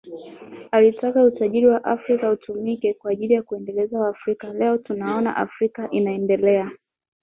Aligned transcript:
Alitaka 0.71 1.23
utajiri 1.23 1.65
wa 1.65 1.83
Afrika 1.83 2.29
utumike 2.31 2.93
kwa 2.93 3.11
ajili 3.11 3.33
ya 3.33 3.43
kuendeleza 3.43 3.99
waafrika 3.99 4.53
Leo 4.53 4.77
tunaona 4.77 5.35
Afrika 5.37 5.87
inaendelea 5.91 6.71